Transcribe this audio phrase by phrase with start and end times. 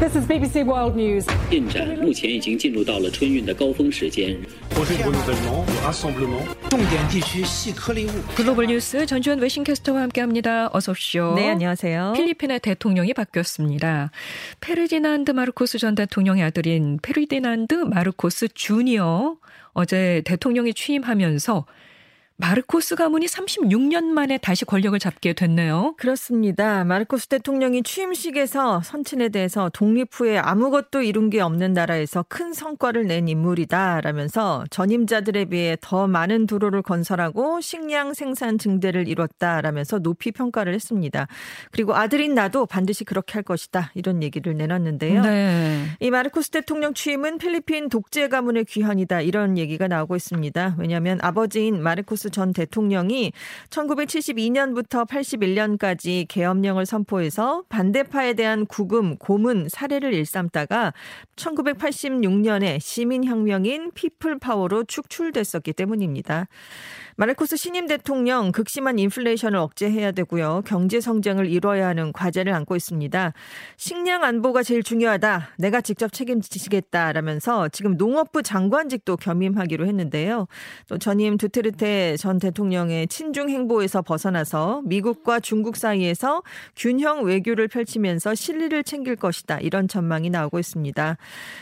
[0.00, 1.26] This is BBC World News.
[1.50, 4.36] 进展目前已经进入到了春运的高峰时间。
[6.70, 8.10] 重点地区细颗粒物。
[8.34, 10.70] 글로벌 뉴스 전주현 외신캐스터와 함께합니다.
[10.72, 11.34] 어서 오십시오.
[11.34, 12.14] 네, 안녕하세요.
[12.16, 14.10] 필리핀의 대통령이 바뀌었습니다.
[14.60, 19.36] 페르디난드 마르코스 전 대통령의 아들인 페르디난드 마르코스 주니어
[19.72, 21.66] 어제 대통령이 취임하면서
[22.37, 25.95] 마르코스 가문이 36년 만에 다시 권력을 잡게 됐네요.
[25.97, 26.83] 그렇습니다.
[26.83, 33.29] 마르코스 대통령이 취임식에서 선친에 대해서 독립 후에 아무것도 이룬 게 없는 나라에서 큰 성과를 낸
[33.29, 41.27] 인물이다라면서 전임자들에 비해 더 많은 도로를 건설하고 식량 생산 증대를 이뤘다라면서 높이 평가를 했습니다.
[41.71, 45.21] 그리고 아들인 나도 반드시 그렇게 할 것이다 이런 얘기를 내놨는데요.
[45.21, 45.85] 네.
[46.01, 50.75] 이 마르코스 대통령 취임은 필리핀 독재 가문의 귀환이다 이런 얘기가 나오고 있습니다.
[50.77, 53.31] 왜냐하면 아버지인 마르코스 전 대통령이
[53.69, 60.93] 1972년부터 81년까지 계엄령을 선포해서 반대파에 대한 구금, 고문, 살해를 일삼다가
[61.35, 66.47] 1986년에 시민혁명인 피플파워로 축출됐었기 때문입니다.
[67.17, 70.63] 마르코스 신임 대통령 극심한 인플레이션을 억제해야 되고요.
[70.65, 73.31] 경제 성장을 이뤄야 하는 과제를 안고 있습니다.
[73.77, 75.51] 식량 안보가 제일 중요하다.
[75.57, 80.47] 내가 직접 책임지시겠다라면서 지금 농업부 장관직도 겸임하기로 했는데요.
[80.89, 86.43] 또 전임 두테르테 전 대통령의 친중 행보에서 벗어나서 미국과 중국 사이에서
[86.75, 89.59] 균형 외교를 펼치면서 실리를 챙길 것이다.
[89.59, 91.17] 이런 전망이 나오고 있습니다.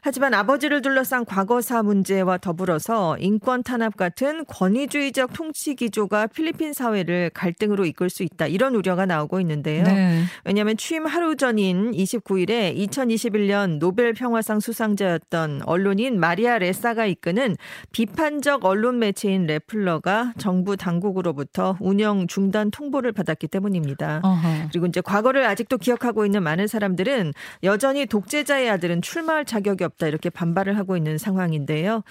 [0.00, 7.86] 하지만 아버지를 둘러싼 과거사 문제와 더불어서 인권 탄압 같은 권위주의적 통치 기조가 필리핀 사회를 갈등으로
[7.86, 8.46] 이끌 수 있다.
[8.46, 9.84] 이런 우려가 나오고 있는데요.
[9.84, 10.24] 네.
[10.44, 17.56] 왜냐하면 취임 하루 전인 29일에 2021년 노벨 평화상 수상자였던 언론인 마리아 레사가 이끄는
[17.92, 24.20] 비판적 언론 매체인 레플러가 정부 당국으로부터 운영 중단 통보를 받았기 때문입니다.
[24.22, 24.68] 어허.
[24.70, 27.32] 그리고 이제 과거를 아직도 기억하고 있는 많은 사람들은
[27.62, 32.02] 여전히 독재자의 아들은 출마할 자격이 없다 이렇게 반발을 하고 있는 상황인데요.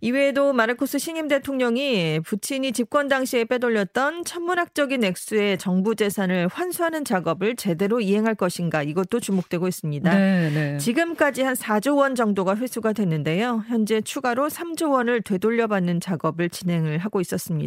[0.00, 8.00] 이외에도 마르코스 신임 대통령이 부친이 집권 당시에 빼돌렸던 천문학적인 액수의 정부 재산을 환수하는 작업을 제대로
[8.00, 10.14] 이행할 것인가 이것도 주목되고 있습니다.
[10.14, 10.78] 네, 네.
[10.78, 13.64] 지금까지 한 4조 원 정도가 회수가 됐는데요.
[13.68, 17.65] 현재 추가로 3조 원을 되돌려받는 작업을 진행을 하고 있었습니다.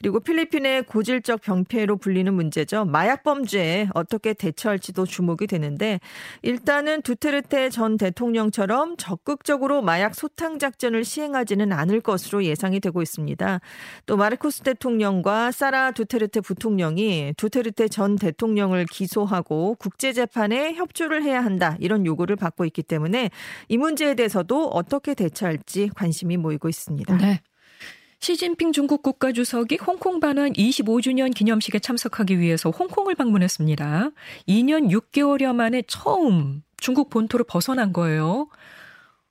[0.00, 2.84] 그리고 필리핀의 고질적 병폐로 불리는 문제죠.
[2.84, 6.00] 마약 범죄에 어떻게 대처할지도 주목이 되는데
[6.42, 13.60] 일단은 두테르테 전 대통령처럼 적극적으로 마약 소탕 작전을 시행하지는 않을 것으로 예상이 되고 있습니다.
[14.06, 21.76] 또 마르코스 대통령과 사라 두테르테 부통령이 두테르테 전 대통령을 기소하고 국제 재판에 협조를 해야 한다
[21.80, 23.30] 이런 요구를 받고 있기 때문에
[23.68, 27.16] 이 문제에 대해서도 어떻게 대처할지 관심이 모이고 있습니다.
[27.18, 27.40] 네.
[28.24, 34.12] 시진핑 중국 국가주석이 홍콩 반환 25주년 기념식에 참석하기 위해서 홍콩을 방문했습니다.
[34.48, 38.48] 2년 6개월여 만에 처음 중국 본토를 벗어난 거예요.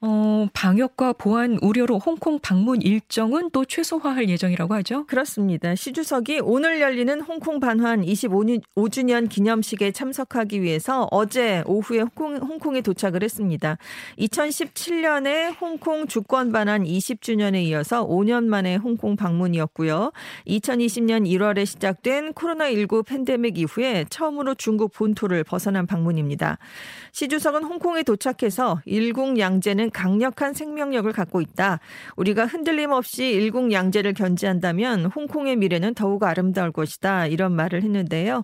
[0.00, 5.04] 어, 방역과 보안 우려로 홍콩 방문 일정은 또 최소화할 예정이라고 하죠.
[5.06, 5.74] 그렇습니다.
[5.74, 12.80] 시 주석이 오늘 열리는 홍콩 반환 25주년 기념식에 참석하기 위해서 어제 오후에 홍콩, 홍콩 에
[12.80, 13.76] 도착을 했습니다.
[14.20, 20.12] 2017년에 홍콩 주권 반환 20주년에 이어서 5년 만에 홍콩 방문이었고요.
[20.46, 26.58] 2020년 1월에 시작된 코로나19 팬데믹 이후에 처음으로 중국 본토를 벗어난 방문입니다.
[27.10, 31.80] 시 주석은 홍콩에 도착해서 일국 양제는 강력한 생명력을 갖고 있다.
[32.16, 37.26] 우리가 흔들림 없이 일국 양제를 견지한다면 홍콩의 미래는 더욱 아름다울 것이다.
[37.26, 38.42] 이런 말을 했는데요.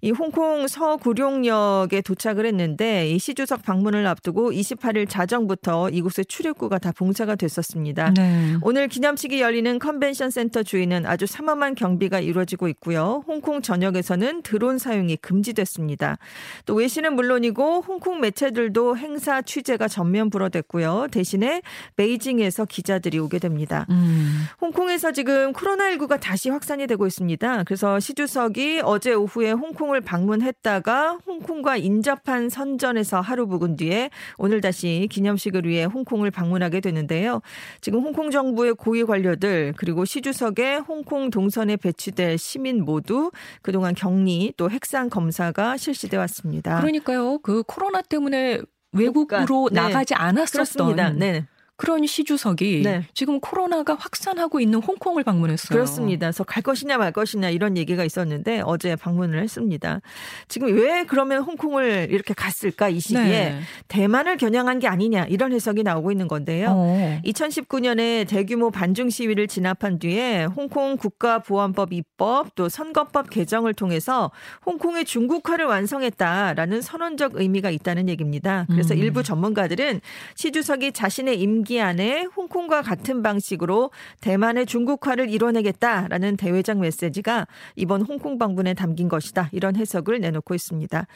[0.00, 7.36] 이 홍콩 서구룡역에 도착을 했는데 이 시주석 방문을 앞두고 28일 자정부터 이곳의 출입구가 다 봉쇄가
[7.36, 8.14] 됐었습니다.
[8.14, 8.56] 네.
[8.62, 13.24] 오늘 기념식이 열리는 컨벤션 센터 주위는 아주 삼엄한 경비가 이루어지고 있고요.
[13.26, 16.18] 홍콩 전역에서는 드론 사용이 금지됐습니다.
[16.66, 20.83] 또 외신은 물론이고 홍콩 매체들도 행사 취재가 전면 불어댔고요.
[21.10, 21.62] 대신에
[21.96, 23.86] 베이징에서 기자들이 오게 됩니다.
[23.90, 24.44] 음.
[24.60, 27.64] 홍콩에서 지금 코로나19가 다시 확산이 되고 있습니다.
[27.64, 35.08] 그래서 시 주석이 어제 오후에 홍콩을 방문했다가 홍콩과 인접한 선전에서 하루 묵은 뒤에 오늘 다시
[35.10, 37.40] 기념식을 위해 홍콩을 방문하게 되는데요.
[37.80, 43.30] 지금 홍콩 정부의 고위 관료들 그리고 시 주석의 홍콩 동선에 배치될 시민 모두
[43.62, 46.80] 그동안 격리 또 핵상 검사가 실시돼 왔습니다.
[46.80, 47.38] 그러니까요.
[47.38, 48.60] 그 코로나 때문에
[48.94, 49.80] 외국으로 네.
[49.80, 51.18] 나가지 않았었던.
[51.18, 51.46] 네.
[51.76, 53.02] 그런 시 주석이 네.
[53.14, 55.76] 지금 코로나가 확산하고 있는 홍콩을 방문했어요.
[55.76, 56.26] 그렇습니다.
[56.28, 60.00] 그래서 갈 것이냐 말 것이냐 이런 얘기가 있었는데 어제 방문을 했습니다.
[60.46, 63.60] 지금 왜 그러면 홍콩을 이렇게 갔을까 이 시기에 네.
[63.88, 66.68] 대만을 겨냥한 게 아니냐 이런 해석이 나오고 있는 건데요.
[66.70, 67.20] 어.
[67.24, 74.30] 2019년에 대규모 반중 시위를 진압한 뒤에 홍콩 국가보안법 입법 또 선거법 개정을 통해서
[74.64, 78.64] 홍콩의 중국화를 완성했다라는 선언적 의미가 있다는 얘기입니다.
[78.70, 79.00] 그래서 음.
[79.00, 80.00] 일부 전문가들은
[80.36, 83.90] 시 주석이 자신의 임기 안에 홍콩과 같은 방식으로
[84.20, 87.46] 대만의 중국화를 이뤄내겠다라는 대외적 메시지가
[87.76, 89.48] 이번 홍콩 방문에 담긴 것이다.
[89.52, 91.06] 이런 해석을 내놓고 있습니다.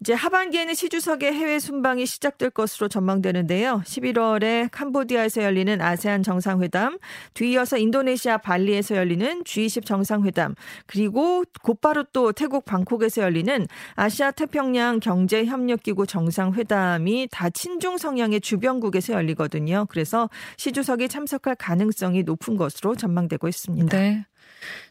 [0.00, 3.82] 이제 하반기에는 시 주석의 해외 순방이 시작될 것으로 전망되는데요.
[3.84, 6.98] 11월에 캄보디아에서 열리는 아세안 정상회담,
[7.34, 10.54] 뒤이어서 인도네시아 발리에서 열리는 G20 정상회담,
[10.86, 19.83] 그리고 곧바로 또 태국 방콕에서 열리는 아시아 태평양 경제협력기구 정상회담이 다 친중 성향의 주변국에서 열리거든요.
[19.86, 23.96] 그래서 시 주석이 참석할 가능성이 높은 것으로 전망되고 있습니다.
[23.96, 24.26] 네.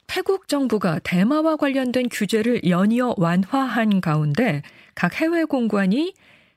[0.08, 4.62] 태국 정부가 대마와 관련된 규제를 연이어 완화한 가운데
[4.96, 6.14] 각 해외 공관이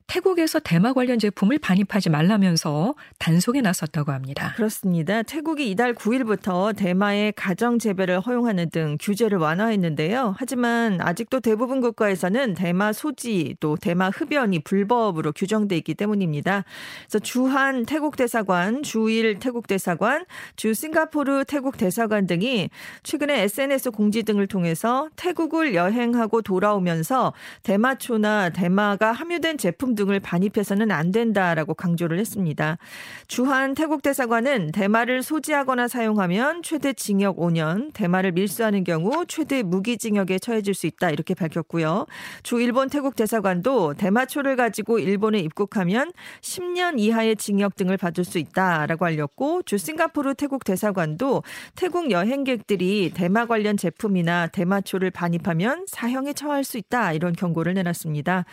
[0.07, 4.53] 태국에서 대마 관련 제품을 반입하지 말라면서 단속에 나섰다고 합니다.
[4.57, 5.23] 그렇습니다.
[5.23, 10.37] 태국이 이달 9일부터 대마의 가정 재배를 허용하는 등 규제를 완화했는데요.
[10.39, 16.65] 하지만 아직도 대부분 국가에서는 대마 소지 또 대마 흡연이 불법으로 규정돼 있기 때문입니다.
[17.09, 20.25] 그래서 주한 태국 대사관, 주일 태국 대사관,
[20.55, 22.71] 주 싱가포르 태국 대사관 등이
[23.03, 27.33] 최근에 SNS 공지 등을 통해서 태국을 여행하고 돌아오면서
[27.65, 32.79] 대마초나 대마가 함유된 제품 등을 반입해서는 안 된다라고 강조를 했습니다.
[33.27, 40.75] 주한 태국 대사관은 대마를 소지하거나 사용하면 최대 징역 5년, 대마를 밀수하는 경우 최대 무기징역에 처해질
[40.75, 42.07] 수 있다 이렇게 밝혔고요.
[42.45, 49.05] 주 일본 태국 대사관도 대마초를 가지고 일본에 입국하면 10년 이하의 징역 등을 받을 수 있다라고
[49.05, 51.43] 알렸고 주 싱가포르 태국 대사관도
[51.75, 58.45] 태국 여행객들이 대마 관련 제품이나 대마초를 반입하면 사형에 처할 수 있다 이런 경고를 내놨습니다.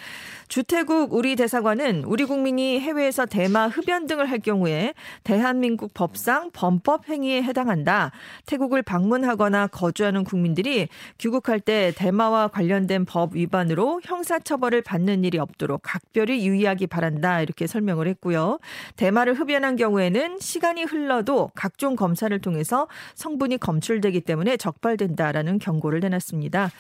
[0.48, 4.94] 주태국 우리 대사관은 우리 국민이 해외에서 대마 흡연 등을 할 경우에
[5.24, 8.12] 대한민국 법상 범법 행위에 해당한다.
[8.46, 10.88] 태국을 방문하거나 거주하는 국민들이
[11.18, 17.42] 귀국할 때 대마와 관련된 법 위반으로 형사처벌을 받는 일이 없도록 각별히 유의하기 바란다.
[17.42, 18.60] 이렇게 설명을 했고요.
[18.96, 26.72] 대마를 흡연한 경우에는 시간이 흘러도 각종 검사를 통해서 성분이 검출되기 때문에 적발된다라는 경고를 내놨습니다.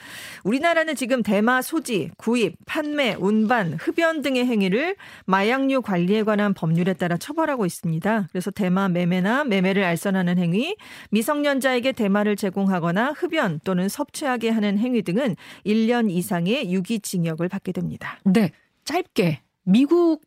[0.43, 4.95] 우리나라는 지금 대마 소지, 구입, 판매, 운반, 흡연 등의 행위를
[5.25, 8.27] 마약류 관리에 관한 법률에 따라 처벌하고 있습니다.
[8.31, 10.75] 그래서 대마 매매나 매매를 알선하는 행위,
[11.11, 15.35] 미성년자에게 대마를 제공하거나 흡연 또는 섭취하게 하는 행위 등은
[15.65, 18.19] 1년 이상의 유기징역을 받게 됩니다.
[18.25, 18.51] 네.
[18.85, 20.21] 짧게 미국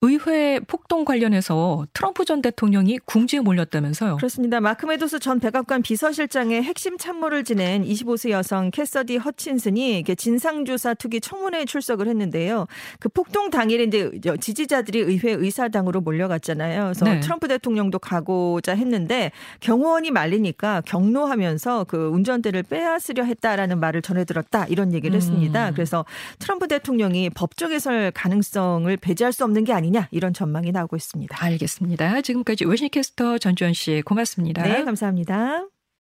[0.00, 4.18] 의회 폭동 관련해서 트럼프 전 대통령이 궁지에 몰렸다면서요.
[4.18, 4.60] 그렇습니다.
[4.60, 11.64] 마크 메도스 전 백악관 비서실장의 핵심 참모를 지낸 25세 여성 캐시디 허친슨이 진상조사 특위 청문회에
[11.64, 12.68] 출석을 했는데요.
[13.00, 16.84] 그 폭동 당일에 이제 지지자들이 의회 의사당으로 몰려갔잖아요.
[16.84, 17.18] 그래서 네.
[17.18, 24.92] 트럼프 대통령도 가고자 했는데 경호원이 말리니까 경로하면서 그 운전대를 빼앗으려 했다라는 말을 전해 들었다 이런
[24.92, 25.70] 얘기를 했습니다.
[25.70, 25.74] 음.
[25.74, 26.04] 그래서
[26.38, 31.36] 트럼프 대통령이 법적 해설 가능성을 배제할 수 없는 게 아니 냐 이런 전망이 나오고 있습니다.
[31.44, 32.20] 알겠습니다.
[32.22, 34.62] 지금까지 외신캐스터 전주현 씨 고맙습니다.
[34.62, 35.77] 네, 감사합니다.